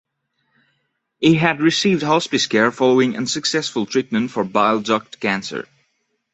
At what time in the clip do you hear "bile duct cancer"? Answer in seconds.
4.43-5.67